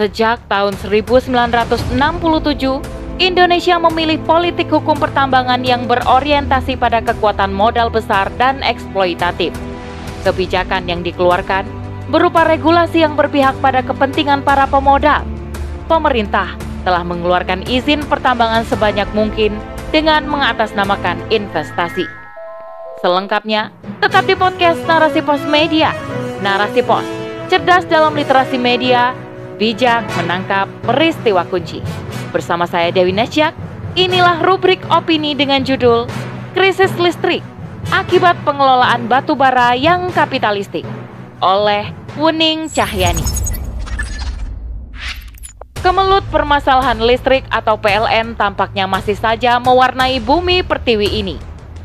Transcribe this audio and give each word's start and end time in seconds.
Sejak 0.00 0.40
tahun 0.48 0.72
1967, 0.80 1.92
Indonesia 3.20 3.76
memilih 3.76 4.16
politik 4.24 4.72
hukum 4.72 4.96
pertambangan 4.96 5.60
yang 5.60 5.84
berorientasi 5.84 6.80
pada 6.80 7.04
kekuatan 7.04 7.52
modal 7.52 7.92
besar 7.92 8.32
dan 8.40 8.64
eksploitatif. 8.64 9.52
Kebijakan 10.24 10.88
yang 10.88 11.04
dikeluarkan 11.04 11.68
berupa 12.08 12.42
regulasi 12.48 13.04
yang 13.04 13.20
berpihak 13.20 13.52
pada 13.60 13.84
kepentingan 13.84 14.40
para 14.40 14.64
pemodal. 14.64 15.28
Pemerintah 15.86 16.56
telah 16.88 17.04
mengeluarkan 17.04 17.68
izin 17.68 18.00
pertambangan 18.08 18.64
sebanyak 18.64 19.06
mungkin 19.12 19.54
dengan 19.92 20.24
mengatasnamakan 20.24 21.20
investasi. 21.28 22.08
Selengkapnya, 23.04 23.68
tetap 24.00 24.24
di 24.24 24.34
podcast 24.34 24.80
Narasi 24.88 25.20
Pos 25.20 25.42
Media. 25.46 25.92
Narasi 26.40 26.80
Pos, 26.80 27.04
cerdas 27.52 27.86
dalam 27.86 28.16
literasi 28.16 28.56
media, 28.58 29.14
bijak 29.62 30.02
menangkap 30.18 30.66
peristiwa 30.82 31.46
kunci. 31.46 31.78
Bersama 32.34 32.66
saya 32.66 32.90
Dewi 32.90 33.14
Nasyak, 33.14 33.54
inilah 33.94 34.42
rubrik 34.42 34.82
opini 34.90 35.38
dengan 35.38 35.62
judul 35.62 36.10
Krisis 36.50 36.90
Listrik 36.98 37.46
Akibat 37.94 38.34
Pengelolaan 38.42 39.06
Batu 39.06 39.38
Bara 39.38 39.78
yang 39.78 40.10
Kapitalistik 40.10 40.82
oleh 41.38 41.94
Wuning 42.18 42.66
Cahyani. 42.66 43.22
Kemelut 45.78 46.26
permasalahan 46.34 46.98
listrik 46.98 47.46
atau 47.46 47.78
PLN 47.78 48.34
tampaknya 48.34 48.90
masih 48.90 49.14
saja 49.14 49.62
mewarnai 49.62 50.18
bumi 50.18 50.66
pertiwi 50.66 51.22
ini. 51.22 51.38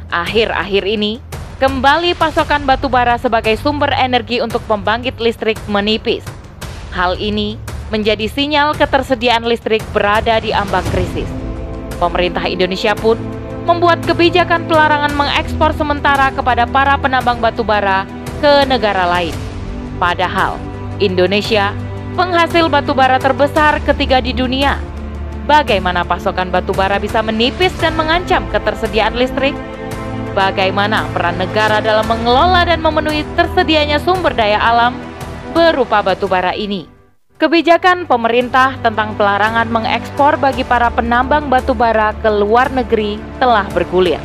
Akhir-akhir 0.10 0.86
ini, 0.86 1.22
kembali 1.62 2.18
pasokan 2.18 2.66
batu 2.66 2.90
bara 2.90 3.18
sebagai 3.18 3.58
sumber 3.58 3.94
energi 3.98 4.42
untuk 4.42 4.62
pembangkit 4.70 5.18
listrik 5.18 5.58
menipis. 5.66 6.22
Hal 6.94 7.18
ini 7.18 7.67
menjadi 7.88 8.28
sinyal 8.28 8.76
ketersediaan 8.76 9.48
listrik 9.48 9.84
berada 9.96 10.40
di 10.44 10.52
ambang 10.52 10.84
krisis. 10.92 11.28
Pemerintah 11.98 12.46
Indonesia 12.46 12.94
pun 12.94 13.18
membuat 13.68 14.00
kebijakan 14.08 14.68
pelarangan 14.68 15.12
mengekspor 15.16 15.76
sementara 15.76 16.32
kepada 16.32 16.64
para 16.64 16.96
penambang 16.96 17.44
batu 17.44 17.68
bara 17.68 18.08
ke 18.40 18.64
negara 18.70 19.04
lain. 19.08 19.36
Padahal 20.00 20.56
Indonesia 21.02 21.74
penghasil 22.16 22.70
batu 22.72 22.96
bara 22.96 23.20
terbesar 23.20 23.84
ketiga 23.84 24.24
di 24.24 24.32
dunia. 24.32 24.80
Bagaimana 25.48 26.04
pasokan 26.04 26.52
batu 26.52 26.76
bara 26.76 27.00
bisa 27.00 27.24
menipis 27.24 27.72
dan 27.80 27.96
mengancam 27.96 28.44
ketersediaan 28.52 29.16
listrik? 29.16 29.56
Bagaimana 30.36 31.08
peran 31.16 31.40
negara 31.40 31.80
dalam 31.80 32.06
mengelola 32.06 32.68
dan 32.68 32.84
memenuhi 32.84 33.24
tersedianya 33.34 33.98
sumber 33.98 34.36
daya 34.36 34.60
alam 34.60 34.94
berupa 35.56 36.04
batu 36.04 36.28
bara 36.30 36.54
ini? 36.54 36.97
Kebijakan 37.38 38.10
pemerintah 38.10 38.82
tentang 38.82 39.14
pelarangan 39.14 39.70
mengekspor 39.70 40.42
bagi 40.42 40.66
para 40.66 40.90
penambang 40.90 41.54
batu 41.54 41.78
bara 41.78 42.10
ke 42.18 42.34
luar 42.34 42.66
negeri 42.74 43.22
telah 43.38 43.70
bergulir. 43.78 44.18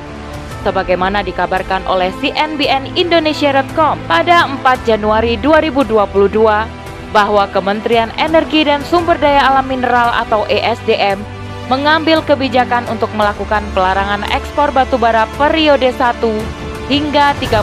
Sebagaimana 0.65 1.21
dikabarkan 1.21 1.85
oleh 1.85 2.09
CNBN 2.25 2.97
Indonesia.com 2.97 4.01
pada 4.09 4.49
4 4.49 4.89
Januari 4.89 5.37
2022, 5.45 7.13
bahwa 7.13 7.45
Kementerian 7.53 8.09
Energi 8.17 8.65
dan 8.65 8.81
Sumber 8.89 9.21
Daya 9.21 9.45
Alam 9.45 9.69
Mineral 9.69 10.09
atau 10.25 10.49
ESDM 10.49 11.21
mengambil 11.69 12.25
kebijakan 12.25 12.89
untuk 12.89 13.13
melakukan 13.13 13.61
pelarangan 13.77 14.25
ekspor 14.33 14.73
batu 14.73 14.97
bara 14.97 15.29
periode 15.37 15.93
1 15.93 16.17
hingga 16.89 17.37
31 17.37 17.61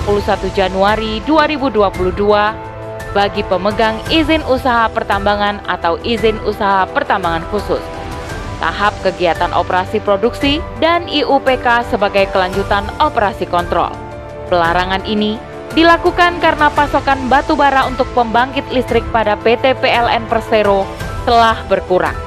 Januari 0.53 1.25
2022 1.25 2.68
bagi 3.11 3.41
pemegang 3.45 3.97
izin 4.13 4.45
usaha 4.45 4.85
pertambangan 4.91 5.61
atau 5.65 5.97
izin 6.05 6.37
usaha 6.45 6.85
pertambangan 6.89 7.45
khusus. 7.49 7.81
Tahap 8.59 8.91
kegiatan 9.01 9.55
operasi 9.55 10.03
produksi 10.03 10.59
dan 10.83 11.07
IUPK 11.07 11.87
sebagai 11.87 12.27
kelanjutan 12.29 12.83
operasi 12.99 13.47
kontrol. 13.47 13.89
Pelarangan 14.51 15.05
ini 15.07 15.39
dilakukan 15.73 16.43
karena 16.43 16.67
pasokan 16.73 17.31
batu 17.31 17.55
bara 17.55 17.87
untuk 17.87 18.09
pembangkit 18.11 18.67
listrik 18.73 19.05
pada 19.15 19.39
PT 19.39 19.79
PLN 19.79 20.27
Persero 20.27 20.83
telah 21.23 21.55
berkurang. 21.71 22.17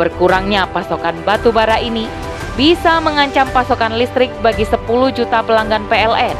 Berkurangnya 0.00 0.64
pasokan 0.72 1.16
batu 1.28 1.52
bara 1.52 1.76
ini 1.76 2.08
bisa 2.56 2.96
mengancam 3.04 3.44
pasokan 3.52 4.00
listrik 4.00 4.32
bagi 4.40 4.64
10 4.64 4.80
juta 5.12 5.44
pelanggan 5.44 5.84
PLN, 5.92 6.36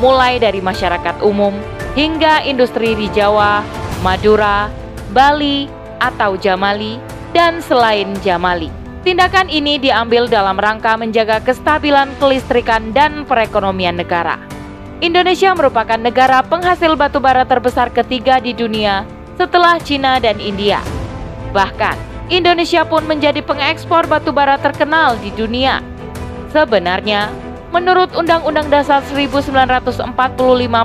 mulai 0.00 0.40
dari 0.40 0.64
masyarakat 0.64 1.20
umum 1.20 1.54
hingga 1.94 2.42
industri 2.42 2.96
di 2.96 3.06
Jawa, 3.12 3.60
Madura, 4.00 4.72
Bali, 5.12 5.68
atau 6.00 6.34
Jamali, 6.40 6.96
dan 7.36 7.60
selain 7.60 8.16
Jamali. 8.24 8.72
Tindakan 9.00 9.48
ini 9.48 9.80
diambil 9.80 10.28
dalam 10.28 10.60
rangka 10.60 10.96
menjaga 10.96 11.40
kestabilan 11.40 12.12
kelistrikan 12.20 12.92
dan 12.92 13.24
perekonomian 13.24 13.96
negara. 13.96 14.36
Indonesia 15.00 15.56
merupakan 15.56 15.96
negara 15.96 16.44
penghasil 16.44 16.92
batu 16.92 17.16
bara 17.16 17.48
terbesar 17.48 17.88
ketiga 17.88 18.36
di 18.36 18.52
dunia 18.52 19.08
setelah 19.40 19.80
Cina 19.80 20.20
dan 20.20 20.36
India. 20.36 20.84
Bahkan, 21.56 21.96
Indonesia 22.28 22.84
pun 22.84 23.08
menjadi 23.08 23.40
pengekspor 23.40 24.04
batu 24.04 24.36
bara 24.36 24.60
terkenal 24.60 25.16
di 25.24 25.32
dunia. 25.32 25.80
Sebenarnya, 26.52 27.32
menurut 27.70 28.10
Undang-Undang 28.14 28.70
Dasar 28.70 29.02
1945 29.06 30.10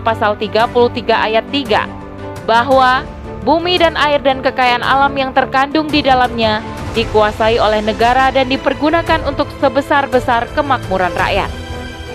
pasal 0.02 0.32
33 0.38 1.28
ayat 1.30 1.46
3, 1.50 2.46
bahwa 2.46 3.06
bumi 3.42 3.78
dan 3.82 3.98
air 3.98 4.22
dan 4.22 4.42
kekayaan 4.42 4.86
alam 4.86 5.14
yang 5.18 5.34
terkandung 5.34 5.90
di 5.90 6.06
dalamnya 6.06 6.62
dikuasai 6.94 7.60
oleh 7.60 7.84
negara 7.84 8.32
dan 8.32 8.48
dipergunakan 8.48 9.26
untuk 9.28 9.50
sebesar-besar 9.60 10.48
kemakmuran 10.56 11.12
rakyat. 11.14 11.52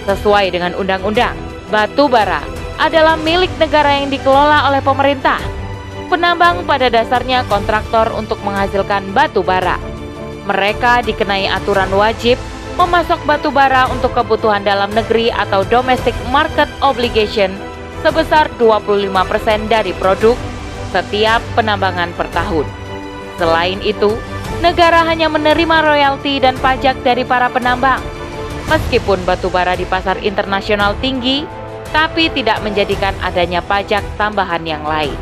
Sesuai 0.09 0.49
dengan 0.51 0.73
undang-undang, 0.79 1.37
Batu 1.71 2.11
bara 2.11 2.43
adalah 2.83 3.15
milik 3.15 3.55
negara 3.63 4.03
yang 4.03 4.11
dikelola 4.11 4.67
oleh 4.67 4.83
pemerintah. 4.83 5.39
Penambang 6.11 6.67
pada 6.67 6.91
dasarnya 6.91 7.47
kontraktor 7.47 8.11
untuk 8.19 8.43
menghasilkan 8.43 9.15
batu 9.15 9.47
bara. 9.47 9.79
Mereka 10.51 11.07
dikenai 11.07 11.47
aturan 11.47 11.95
wajib 11.95 12.43
memasok 12.81 13.21
batu 13.29 13.53
bara 13.53 13.85
untuk 13.93 14.17
kebutuhan 14.17 14.65
dalam 14.65 14.89
negeri 14.97 15.29
atau 15.29 15.61
domestic 15.69 16.17
market 16.33 16.65
obligation 16.81 17.53
sebesar 18.01 18.49
25% 18.57 19.69
dari 19.69 19.93
produk 20.01 20.33
setiap 20.89 21.45
penambangan 21.53 22.09
per 22.17 22.25
tahun. 22.33 22.65
Selain 23.37 23.77
itu, 23.85 24.17
negara 24.65 25.05
hanya 25.05 25.29
menerima 25.29 25.85
royalti 25.85 26.41
dan 26.41 26.57
pajak 26.57 26.97
dari 27.05 27.21
para 27.21 27.53
penambang. 27.53 28.01
Meskipun 28.73 29.29
batu 29.29 29.53
bara 29.53 29.77
di 29.77 29.85
pasar 29.85 30.17
internasional 30.25 30.97
tinggi, 31.05 31.45
tapi 31.93 32.33
tidak 32.33 32.65
menjadikan 32.65 33.13
adanya 33.21 33.61
pajak 33.61 34.01
tambahan 34.17 34.65
yang 34.65 34.81
lain. 34.89 35.13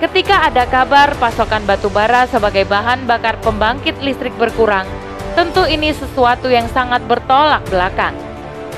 Ketika 0.00 0.48
ada 0.48 0.64
kabar 0.64 1.12
pasokan 1.20 1.64
batu 1.68 1.92
bara 1.92 2.24
sebagai 2.24 2.64
bahan 2.64 3.04
bakar 3.04 3.36
pembangkit 3.44 4.00
listrik 4.00 4.32
berkurang, 4.40 4.88
tentu 5.36 5.68
ini 5.68 5.92
sesuatu 5.92 6.48
yang 6.48 6.64
sangat 6.72 7.04
bertolak 7.04 7.60
belakang. 7.68 8.16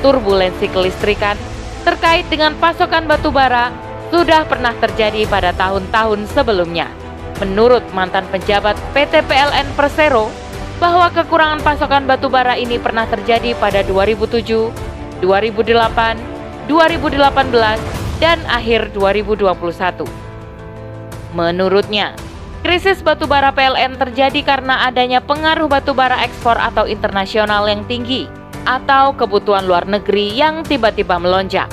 Turbulensi 0.03 0.67
kelistrikan 0.67 1.39
terkait 1.87 2.27
dengan 2.27 2.53
pasokan 2.59 3.07
batu 3.07 3.31
bara 3.31 3.71
sudah 4.11 4.43
pernah 4.45 4.75
terjadi 4.77 5.23
pada 5.31 5.55
tahun-tahun 5.55 6.27
sebelumnya. 6.35 6.91
Menurut 7.39 7.87
mantan 7.95 8.27
penjabat 8.35 8.75
PT 8.91 9.23
PLN 9.31 9.71
Persero, 9.79 10.27
bahwa 10.79 11.11
kekurangan 11.11 11.63
pasokan 11.63 12.07
batu 12.07 12.31
bara 12.31 12.55
ini 12.55 12.79
pernah 12.79 13.07
terjadi 13.07 13.55
pada 13.59 13.83
2007, 13.83 14.71
2008, 15.23 16.71
2018 16.71 17.83
dan 18.23 18.39
akhir 18.47 18.95
2021. 18.95 20.07
Menurutnya, 21.35 22.15
krisis 22.69 23.01
batubara 23.01 23.49
PLN 23.49 23.97
terjadi 23.97 24.45
karena 24.45 24.85
adanya 24.85 25.25
pengaruh 25.25 25.73
batubara 25.73 26.21
ekspor 26.21 26.61
atau 26.61 26.85
internasional 26.85 27.65
yang 27.65 27.81
tinggi 27.89 28.29
atau 28.69 29.17
kebutuhan 29.17 29.65
luar 29.65 29.89
negeri 29.89 30.37
yang 30.37 30.61
tiba-tiba 30.69 31.17
melonjak, 31.17 31.65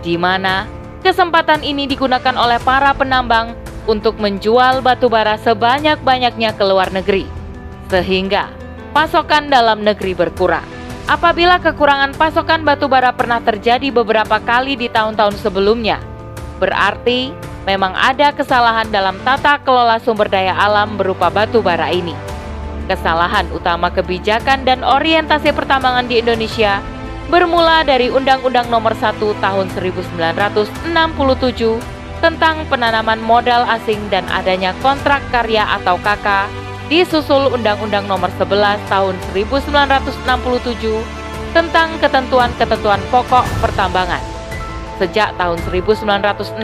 di 0.00 0.16
mana 0.16 0.64
kesempatan 1.04 1.60
ini 1.60 1.84
digunakan 1.84 2.32
oleh 2.40 2.56
para 2.64 2.96
penambang 2.96 3.52
untuk 3.84 4.16
menjual 4.16 4.80
batubara 4.80 5.36
sebanyak-banyaknya 5.36 6.56
ke 6.56 6.64
luar 6.64 6.88
negeri, 6.88 7.28
sehingga 7.92 8.48
pasokan 8.96 9.52
dalam 9.52 9.84
negeri 9.84 10.16
berkurang. 10.16 10.64
Apabila 11.04 11.60
kekurangan 11.60 12.16
pasokan 12.16 12.64
batu 12.64 12.88
bara 12.88 13.12
pernah 13.12 13.44
terjadi 13.44 13.92
beberapa 13.92 14.40
kali 14.40 14.72
di 14.72 14.88
tahun-tahun 14.88 15.36
sebelumnya, 15.36 16.00
berarti 16.56 17.49
memang 17.68 17.92
ada 17.96 18.32
kesalahan 18.32 18.88
dalam 18.88 19.20
tata 19.24 19.60
kelola 19.60 20.00
sumber 20.00 20.28
daya 20.28 20.56
alam 20.56 20.96
berupa 20.96 21.28
batu 21.28 21.60
bara 21.60 21.92
ini. 21.92 22.16
Kesalahan 22.88 23.46
utama 23.54 23.92
kebijakan 23.92 24.66
dan 24.66 24.82
orientasi 24.82 25.54
pertambangan 25.54 26.10
di 26.10 26.18
Indonesia 26.18 26.82
bermula 27.30 27.86
dari 27.86 28.10
Undang-Undang 28.10 28.66
Nomor 28.66 28.98
1 28.98 29.14
Tahun 29.38 29.66
1967 29.78 30.90
tentang 32.20 32.66
penanaman 32.66 33.22
modal 33.22 33.62
asing 33.70 34.02
dan 34.10 34.26
adanya 34.28 34.74
kontrak 34.82 35.22
karya 35.30 35.62
atau 35.78 35.96
KK 36.02 36.50
disusul 36.90 37.54
Undang-Undang 37.54 38.10
Nomor 38.10 38.34
11 38.34 38.82
Tahun 38.90 39.14
1967 39.32 41.54
tentang 41.54 41.88
ketentuan-ketentuan 42.02 42.98
pokok 43.14 43.46
pertambangan. 43.62 44.39
Sejak 45.00 45.32
tahun 45.40 45.56
1967, 45.64 46.60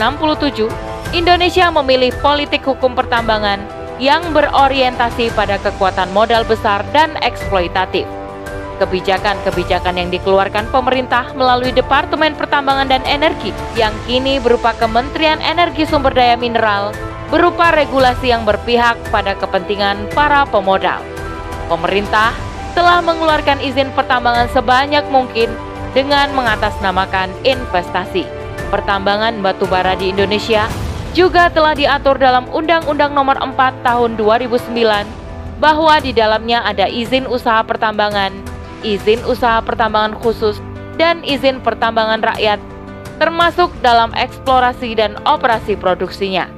Indonesia 1.17 1.73
memilih 1.73 2.13
politik 2.21 2.69
hukum 2.69 2.93
pertambangan 2.93 3.65
yang 3.97 4.21
berorientasi 4.37 5.33
pada 5.33 5.57
kekuatan 5.57 6.13
modal 6.13 6.45
besar 6.45 6.85
dan 6.93 7.17
eksploitatif. 7.25 8.05
Kebijakan-kebijakan 8.77 9.97
yang 9.97 10.13
dikeluarkan 10.13 10.69
pemerintah 10.69 11.33
melalui 11.33 11.73
Departemen 11.73 12.37
Pertambangan 12.37 12.93
dan 12.93 13.01
Energi 13.09 13.57
yang 13.73 13.97
kini 14.05 14.37
berupa 14.37 14.77
Kementerian 14.77 15.41
Energi 15.41 15.89
Sumber 15.89 16.13
Daya 16.13 16.37
Mineral 16.37 16.93
berupa 17.33 17.73
regulasi 17.73 18.37
yang 18.37 18.45
berpihak 18.45 19.01
pada 19.09 19.33
kepentingan 19.33 20.13
para 20.13 20.45
pemodal. 20.45 21.01
Pemerintah 21.73 22.37
telah 22.77 23.01
mengeluarkan 23.01 23.65
izin 23.65 23.89
pertambangan 23.97 24.53
sebanyak 24.53 25.09
mungkin 25.09 25.49
dengan 25.97 26.29
mengatasnamakan 26.37 27.33
investasi. 27.41 28.29
Pertambangan 28.69 29.41
batu 29.41 29.65
bara 29.65 29.97
di 29.97 30.13
Indonesia 30.13 30.69
juga 31.17 31.49
telah 31.49 31.73
diatur 31.73 32.21
dalam 32.21 32.45
Undang-Undang 32.53 33.17
Nomor 33.17 33.41
4 33.41 33.81
Tahun 33.81 34.21
2009 34.21 34.77
bahwa 35.57 35.97
di 36.05 36.13
dalamnya 36.13 36.61
ada 36.61 36.85
izin 36.85 37.25
usaha 37.25 37.65
pertambangan, 37.65 38.37
izin 38.85 39.25
usaha 39.25 39.65
pertambangan 39.65 40.13
khusus, 40.21 40.61
dan 41.01 41.25
izin 41.25 41.65
pertambangan 41.65 42.21
rakyat, 42.21 42.61
termasuk 43.17 43.73
dalam 43.81 44.13
eksplorasi 44.13 44.93
dan 44.93 45.17
operasi 45.25 45.81
produksinya. 45.81 46.53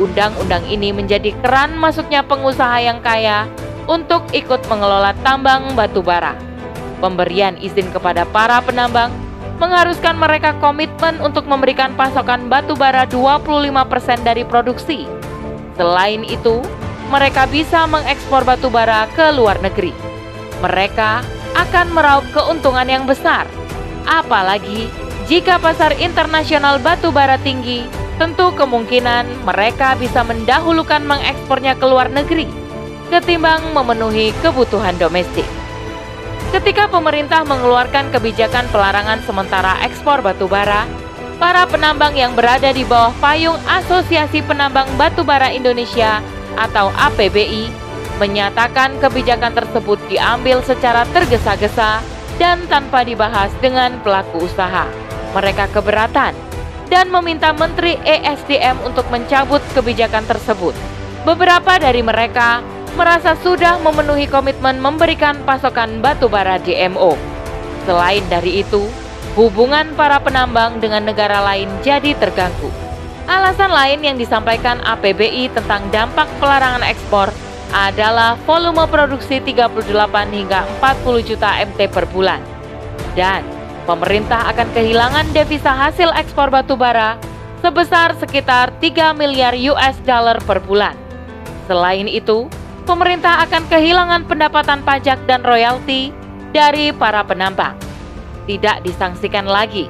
Undang-undang 0.00 0.64
ini 0.72 0.88
menjadi 0.88 1.36
keran 1.44 1.76
masuknya 1.76 2.24
pengusaha 2.24 2.80
yang 2.80 3.04
kaya 3.04 3.44
untuk 3.84 4.24
ikut 4.32 4.64
mengelola 4.72 5.12
tambang 5.20 5.76
batu 5.76 6.00
bara. 6.00 6.51
Pemberian 7.02 7.58
izin 7.58 7.90
kepada 7.90 8.22
para 8.30 8.62
penambang 8.62 9.10
mengharuskan 9.58 10.14
mereka 10.14 10.54
komitmen 10.62 11.18
untuk 11.18 11.50
memberikan 11.50 11.98
pasokan 11.98 12.46
batu 12.46 12.78
bara 12.78 13.10
25% 13.10 14.22
dari 14.22 14.46
produksi. 14.46 15.10
Selain 15.74 16.22
itu, 16.22 16.62
mereka 17.10 17.50
bisa 17.50 17.90
mengekspor 17.90 18.46
batu 18.46 18.70
bara 18.70 19.10
ke 19.18 19.34
luar 19.34 19.58
negeri. 19.58 19.90
Mereka 20.62 21.26
akan 21.58 21.86
meraup 21.90 22.22
keuntungan 22.30 22.86
yang 22.86 23.02
besar. 23.02 23.50
Apalagi 24.06 24.86
jika 25.26 25.58
pasar 25.58 25.98
internasional 25.98 26.78
batu 26.78 27.10
bara 27.10 27.34
tinggi, 27.42 27.82
tentu 28.14 28.54
kemungkinan 28.54 29.42
mereka 29.42 29.98
bisa 29.98 30.22
mendahulukan 30.22 31.02
mengekspornya 31.02 31.74
ke 31.74 31.86
luar 31.86 32.06
negeri 32.14 32.62
ketimbang 33.12 33.60
memenuhi 33.76 34.32
kebutuhan 34.40 34.96
domestik. 34.96 35.61
Ketika 36.52 36.84
pemerintah 36.84 37.48
mengeluarkan 37.48 38.12
kebijakan 38.12 38.68
pelarangan 38.68 39.24
sementara 39.24 39.80
ekspor 39.88 40.20
batu 40.20 40.44
bara, 40.44 40.84
para 41.40 41.64
penambang 41.64 42.12
yang 42.12 42.36
berada 42.36 42.68
di 42.76 42.84
bawah 42.84 43.08
payung 43.24 43.56
Asosiasi 43.64 44.44
Penambang 44.44 44.84
Batu 45.00 45.24
Bara 45.24 45.48
Indonesia 45.48 46.20
atau 46.60 46.92
APBI 46.92 47.72
menyatakan 48.20 49.00
kebijakan 49.00 49.56
tersebut 49.56 49.96
diambil 50.12 50.60
secara 50.60 51.08
tergesa-gesa 51.16 52.04
dan 52.36 52.60
tanpa 52.68 53.00
dibahas 53.00 53.48
dengan 53.64 53.96
pelaku 54.04 54.44
usaha. 54.44 54.84
Mereka 55.32 55.72
keberatan 55.72 56.36
dan 56.92 57.08
meminta 57.08 57.56
Menteri 57.56 57.96
ESDM 58.04 58.76
untuk 58.84 59.08
mencabut 59.08 59.64
kebijakan 59.72 60.28
tersebut. 60.28 60.76
Beberapa 61.24 61.80
dari 61.80 62.04
mereka 62.04 62.60
merasa 62.94 63.32
sudah 63.40 63.80
memenuhi 63.80 64.28
komitmen 64.28 64.76
memberikan 64.78 65.40
pasokan 65.48 66.04
batu 66.04 66.28
bara 66.28 66.60
DMO. 66.60 67.16
Selain 67.88 68.22
dari 68.28 68.62
itu, 68.62 68.86
hubungan 69.34 69.90
para 69.96 70.20
penambang 70.20 70.78
dengan 70.78 71.02
negara 71.08 71.40
lain 71.40 71.68
jadi 71.80 72.12
terganggu. 72.14 72.70
Alasan 73.24 73.70
lain 73.70 74.02
yang 74.04 74.16
disampaikan 74.18 74.82
APBI 74.82 75.48
tentang 75.54 75.86
dampak 75.94 76.28
pelarangan 76.42 76.84
ekspor 76.84 77.32
adalah 77.72 78.36
volume 78.44 78.84
produksi 78.84 79.40
38 79.40 79.72
hingga 80.28 80.68
40 80.78 81.28
juta 81.32 81.48
MT 81.64 81.80
per 81.88 82.04
bulan. 82.12 82.42
Dan 83.16 83.40
pemerintah 83.88 84.52
akan 84.52 84.68
kehilangan 84.76 85.32
devisa 85.32 85.72
hasil 85.72 86.12
ekspor 86.12 86.52
batu 86.52 86.76
bara 86.76 87.16
sebesar 87.64 88.12
sekitar 88.20 88.74
3 88.82 89.16
miliar 89.16 89.56
US 89.72 89.96
dollar 90.04 90.36
per 90.44 90.60
bulan. 90.60 90.98
Selain 91.70 92.10
itu, 92.10 92.50
pemerintah 92.84 93.46
akan 93.46 93.64
kehilangan 93.70 94.22
pendapatan 94.26 94.82
pajak 94.82 95.18
dan 95.30 95.42
royalti 95.46 96.10
dari 96.50 96.90
para 96.90 97.22
penambang. 97.22 97.78
Tidak 98.46 98.82
disangsikan 98.82 99.46
lagi 99.46 99.86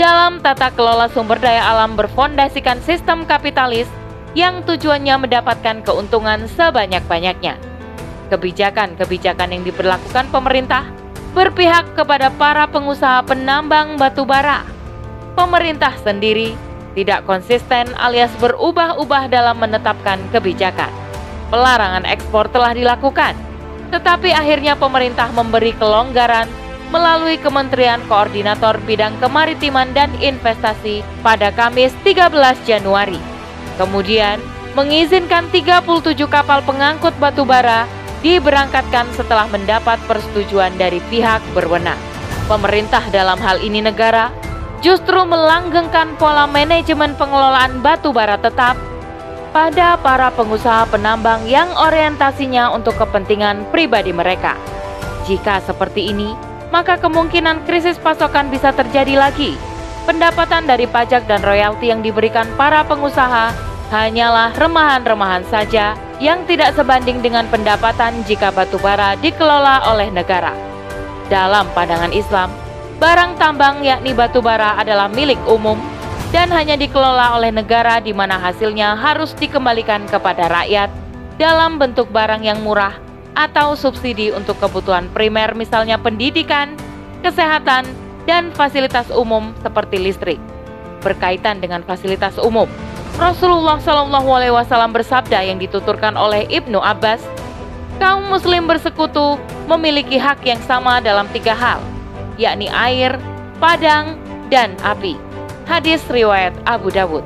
dalam 0.00 0.40
tata 0.40 0.72
kelola 0.72 1.12
sumber 1.12 1.36
daya 1.36 1.60
alam 1.60 1.92
berfondasikan 1.92 2.80
sistem 2.80 3.28
kapitalis 3.28 3.84
yang 4.32 4.64
tujuannya 4.64 5.28
mendapatkan 5.28 5.84
keuntungan 5.84 6.48
sebanyak-banyaknya. 6.56 7.60
Kebijakan-kebijakan 8.32 9.52
yang 9.52 9.62
diberlakukan 9.66 10.32
pemerintah 10.32 10.88
berpihak 11.36 11.92
kepada 11.92 12.32
para 12.32 12.64
pengusaha 12.70 13.20
penambang 13.26 14.00
batu 14.00 14.24
bara. 14.24 14.64
Pemerintah 15.36 15.92
sendiri 16.00 16.56
tidak 16.96 17.28
konsisten 17.28 17.92
alias 18.00 18.32
berubah-ubah 18.40 19.28
dalam 19.28 19.60
menetapkan 19.60 20.18
kebijakan 20.32 21.09
pelarangan 21.50 22.06
ekspor 22.06 22.48
telah 22.48 22.72
dilakukan, 22.72 23.34
tetapi 23.90 24.30
akhirnya 24.32 24.78
pemerintah 24.78 25.28
memberi 25.34 25.74
kelonggaran 25.76 26.46
melalui 26.90 27.38
Kementerian 27.38 28.02
Koordinator 28.10 28.78
Bidang 28.82 29.14
Kemaritiman 29.22 29.94
dan 29.94 30.10
Investasi 30.18 31.06
pada 31.22 31.54
Kamis 31.54 31.94
13 32.02 32.34
Januari. 32.66 33.18
Kemudian, 33.78 34.42
mengizinkan 34.74 35.46
37 35.50 36.26
kapal 36.26 36.62
pengangkut 36.66 37.14
batu 37.18 37.46
bara 37.46 37.86
diberangkatkan 38.20 39.08
setelah 39.16 39.48
mendapat 39.48 39.96
persetujuan 40.04 40.74
dari 40.76 41.00
pihak 41.08 41.40
berwenang. 41.56 41.98
Pemerintah 42.50 43.02
dalam 43.14 43.38
hal 43.38 43.62
ini 43.62 43.80
negara 43.80 44.34
justru 44.82 45.22
melanggengkan 45.22 46.18
pola 46.18 46.44
manajemen 46.50 47.14
pengelolaan 47.14 47.80
batu 47.80 48.10
bara 48.10 48.36
tetap 48.36 48.74
pada 49.50 49.98
para 49.98 50.30
pengusaha 50.30 50.86
penambang 50.86 51.42
yang 51.46 51.66
orientasinya 51.74 52.70
untuk 52.70 52.94
kepentingan 52.98 53.66
pribadi 53.74 54.14
mereka. 54.14 54.54
Jika 55.26 55.58
seperti 55.62 56.10
ini, 56.10 56.34
maka 56.70 56.98
kemungkinan 56.98 57.66
krisis 57.66 57.98
pasokan 57.98 58.48
bisa 58.48 58.70
terjadi 58.70 59.18
lagi. 59.18 59.58
Pendapatan 60.06 60.66
dari 60.66 60.86
pajak 60.86 61.26
dan 61.26 61.42
royalti 61.42 61.90
yang 61.90 62.00
diberikan 62.00 62.46
para 62.54 62.82
pengusaha 62.86 63.52
hanyalah 63.90 64.54
remahan-remahan 64.54 65.44
saja 65.50 65.98
yang 66.22 66.46
tidak 66.46 66.72
sebanding 66.78 67.18
dengan 67.20 67.44
pendapatan 67.50 68.22
jika 68.24 68.54
batu 68.54 68.78
bara 68.78 69.18
dikelola 69.18 69.90
oleh 69.90 70.08
negara. 70.14 70.54
Dalam 71.26 71.66
pandangan 71.74 72.14
Islam, 72.14 72.50
barang 73.02 73.38
tambang 73.38 73.82
yakni 73.82 74.14
batu 74.14 74.38
bara 74.42 74.78
adalah 74.78 75.10
milik 75.10 75.38
umum 75.46 75.78
dan 76.30 76.50
hanya 76.54 76.78
dikelola 76.78 77.38
oleh 77.38 77.50
negara 77.50 77.98
di 77.98 78.14
mana 78.14 78.38
hasilnya 78.38 78.94
harus 78.94 79.34
dikembalikan 79.34 80.06
kepada 80.06 80.46
rakyat 80.46 80.90
dalam 81.42 81.78
bentuk 81.78 82.06
barang 82.14 82.46
yang 82.46 82.62
murah 82.62 82.94
atau 83.34 83.74
subsidi 83.74 84.30
untuk 84.30 84.58
kebutuhan 84.62 85.10
primer 85.10 85.54
misalnya 85.54 85.98
pendidikan, 85.98 86.78
kesehatan, 87.22 87.86
dan 88.30 88.54
fasilitas 88.54 89.10
umum 89.10 89.50
seperti 89.62 89.98
listrik. 89.98 90.38
Berkaitan 91.00 91.58
dengan 91.64 91.80
fasilitas 91.82 92.36
umum, 92.36 92.68
Rasulullah 93.16 93.80
Wasallam 93.80 94.92
bersabda 94.92 95.40
yang 95.42 95.56
dituturkan 95.56 96.14
oleh 96.14 96.44
Ibnu 96.52 96.78
Abbas, 96.78 97.24
kaum 97.96 98.28
Muslim 98.28 98.68
bersekutu 98.68 99.40
memiliki 99.66 100.20
hak 100.20 100.44
yang 100.44 100.60
sama 100.68 101.00
dalam 101.00 101.24
tiga 101.32 101.56
hal, 101.56 101.80
yakni 102.36 102.68
air, 102.68 103.16
padang, 103.56 104.20
dan 104.52 104.76
api. 104.84 105.29
Hadis 105.70 106.02
riwayat 106.10 106.50
Abu 106.66 106.90
Dawud. 106.90 107.22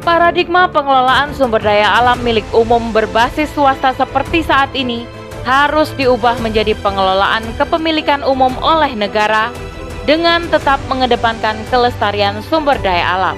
Paradigma 0.00 0.64
pengelolaan 0.64 1.36
sumber 1.36 1.60
daya 1.60 1.92
alam 2.00 2.16
milik 2.24 2.48
umum 2.56 2.88
berbasis 2.88 3.52
swasta 3.52 3.92
seperti 3.92 4.40
saat 4.40 4.72
ini 4.72 5.04
harus 5.44 5.92
diubah 5.92 6.40
menjadi 6.40 6.72
pengelolaan 6.80 7.44
kepemilikan 7.60 8.24
umum 8.24 8.56
oleh 8.64 8.96
negara 8.96 9.52
dengan 10.08 10.48
tetap 10.48 10.80
mengedepankan 10.88 11.60
kelestarian 11.68 12.40
sumber 12.48 12.80
daya 12.80 13.12
alam. 13.12 13.36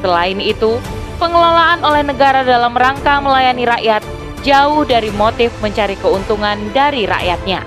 Selain 0.00 0.40
itu, 0.40 0.80
pengelolaan 1.20 1.84
oleh 1.84 2.00
negara 2.00 2.48
dalam 2.48 2.72
rangka 2.72 3.20
melayani 3.20 3.68
rakyat 3.68 4.00
jauh 4.40 4.88
dari 4.88 5.12
motif 5.12 5.52
mencari 5.60 6.00
keuntungan 6.00 6.56
dari 6.72 7.04
rakyatnya. 7.04 7.60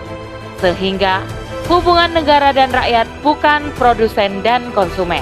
Sehingga 0.58 1.22
hubungan 1.70 2.18
negara 2.18 2.50
dan 2.50 2.74
rakyat 2.74 3.06
bukan 3.22 3.70
produsen 3.78 4.42
dan 4.42 4.74
konsumen. 4.74 5.22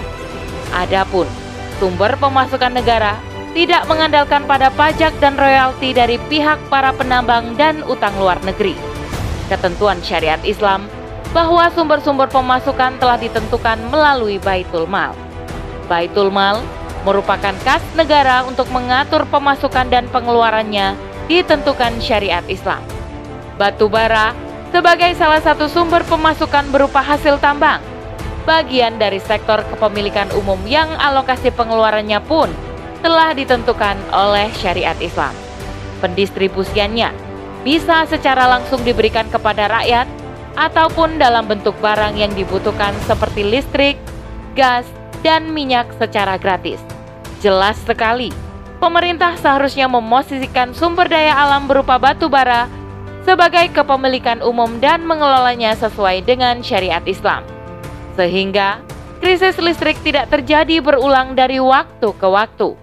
Adapun 0.76 1.28
sumber 1.78 2.18
pemasukan 2.18 2.74
negara 2.74 3.16
tidak 3.58 3.90
mengandalkan 3.90 4.46
pada 4.46 4.70
pajak 4.70 5.14
dan 5.18 5.34
royalti 5.34 5.90
dari 5.96 6.22
pihak 6.30 6.62
para 6.70 6.94
penambang 6.94 7.58
dan 7.58 7.82
utang 7.90 8.14
luar 8.22 8.38
negeri. 8.46 8.78
Ketentuan 9.48 9.98
syariat 10.04 10.42
Islam 10.44 10.86
bahwa 11.32 11.66
sumber-sumber 11.74 12.28
pemasukan 12.30 13.00
telah 13.00 13.18
ditentukan 13.18 13.80
melalui 13.90 14.38
Baitul 14.38 14.86
Mal. 14.86 15.16
Baitul 15.88 16.30
Mal 16.30 16.60
merupakan 17.08 17.56
kas 17.64 17.82
negara 17.96 18.44
untuk 18.44 18.68
mengatur 18.70 19.24
pemasukan 19.32 19.88
dan 19.88 20.06
pengeluarannya 20.12 21.00
ditentukan 21.32 21.98
syariat 22.04 22.44
Islam. 22.52 22.84
Batu 23.56 23.88
bara 23.88 24.36
sebagai 24.70 25.16
salah 25.16 25.40
satu 25.40 25.72
sumber 25.72 26.04
pemasukan 26.04 26.68
berupa 26.70 27.00
hasil 27.00 27.40
tambang, 27.40 27.80
bagian 28.48 28.96
dari 28.96 29.20
sektor 29.20 29.60
kepemilikan 29.76 30.32
umum 30.32 30.58
yang 30.64 30.88
alokasi 30.96 31.52
pengeluarannya 31.52 32.24
pun 32.24 32.48
telah 33.04 33.36
ditentukan 33.36 34.00
oleh 34.16 34.48
syariat 34.56 34.96
Islam. 35.04 35.36
Pendistribusiannya 36.00 37.12
bisa 37.68 38.08
secara 38.08 38.48
langsung 38.48 38.80
diberikan 38.88 39.28
kepada 39.28 39.68
rakyat 39.68 40.08
ataupun 40.56 41.20
dalam 41.20 41.46
bentuk 41.46 41.76
barang 41.84 42.16
yang 42.16 42.32
dibutuhkan 42.32 42.96
seperti 43.04 43.44
listrik, 43.44 44.00
gas, 44.56 44.88
dan 45.22 45.52
minyak 45.52 45.92
secara 46.00 46.40
gratis. 46.40 46.80
Jelas 47.44 47.78
sekali, 47.84 48.32
pemerintah 48.80 49.36
seharusnya 49.38 49.86
memosisikan 49.92 50.72
sumber 50.72 51.06
daya 51.12 51.36
alam 51.36 51.68
berupa 51.68 52.00
batu 52.00 52.32
bara 52.32 52.66
sebagai 53.28 53.68
kepemilikan 53.76 54.40
umum 54.40 54.80
dan 54.80 55.04
mengelolanya 55.04 55.76
sesuai 55.76 56.24
dengan 56.24 56.64
syariat 56.64 57.04
Islam. 57.04 57.57
Sehingga 58.18 58.82
krisis 59.22 59.56
listrik 59.62 60.02
tidak 60.02 60.34
terjadi 60.34 60.82
berulang 60.82 61.38
dari 61.38 61.62
waktu 61.62 62.10
ke 62.18 62.28
waktu. 62.28 62.74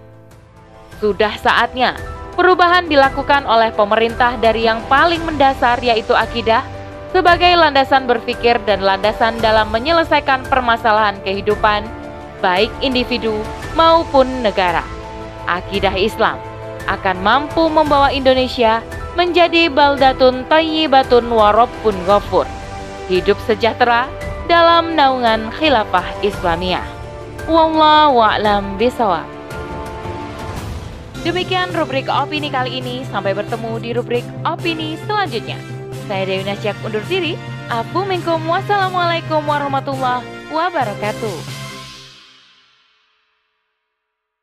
Sudah 1.03 1.35
saatnya 1.35 1.99
perubahan 2.39 2.87
dilakukan 2.87 3.43
oleh 3.43 3.75
pemerintah 3.75 4.39
dari 4.39 4.63
yang 4.63 4.79
paling 4.87 5.19
mendasar 5.27 5.79
yaitu 5.83 6.15
akidah 6.15 6.63
sebagai 7.11 7.51
landasan 7.55 8.07
berpikir 8.07 8.59
dan 8.67 8.83
landasan 8.83 9.39
dalam 9.39 9.71
menyelesaikan 9.71 10.43
permasalahan 10.47 11.15
kehidupan 11.23 11.83
baik 12.43 12.71
individu 12.83 13.35
maupun 13.75 14.27
negara. 14.43 14.83
Akidah 15.47 15.95
Islam 15.95 16.39
akan 16.87 17.17
mampu 17.23 17.71
membawa 17.71 18.11
Indonesia 18.11 18.83
menjadi 19.15 19.71
baldatun 19.71 20.43
tayyibatun 20.51 21.31
warabbun 21.31 21.95
ghafur. 22.03 22.43
Hidup 23.07 23.39
sejahtera 23.47 24.11
dalam 24.45 24.93
naungan 24.93 25.49
khilafah 25.57 26.05
Islamiyah. 26.21 26.85
Wallahu 27.45 28.21
a'lam 28.21 28.77
bisawab. 28.77 29.25
Demikian 31.25 31.73
rubrik 31.73 32.05
opini 32.05 32.53
kali 32.53 32.81
ini. 32.81 33.01
Sampai 33.09 33.33
bertemu 33.33 33.81
di 33.81 33.89
rubrik 33.97 34.25
opini 34.45 34.97
selanjutnya. 35.09 35.57
Saya 36.05 36.29
Dewi 36.29 36.45
Nasyak 36.45 36.77
undur 36.85 37.01
diri. 37.09 37.33
Assalamualaikum 37.65 39.41
warahmatullahi 39.41 40.21
wabarakatuh. 40.53 41.54